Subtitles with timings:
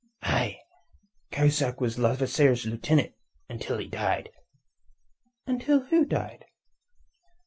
[0.23, 0.57] "Aye.
[1.31, 3.13] Cahusac was Levasseur's lieutenant,
[3.47, 4.31] until he died."
[5.45, 6.45] "Until who died?"